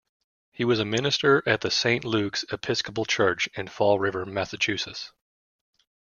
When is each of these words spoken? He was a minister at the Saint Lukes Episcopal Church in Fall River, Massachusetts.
He 0.51 0.65
was 0.65 0.79
a 0.79 0.83
minister 0.85 1.43
at 1.47 1.61
the 1.61 1.69
Saint 1.69 2.03
Lukes 2.05 2.43
Episcopal 2.51 3.05
Church 3.05 3.47
in 3.53 3.67
Fall 3.67 3.99
River, 3.99 4.25
Massachusetts. 4.25 5.11